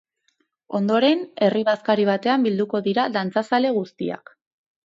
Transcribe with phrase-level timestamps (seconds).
[0.79, 4.35] Ondoren, herri bazkari batean bilduko dira dantzazale guztiak.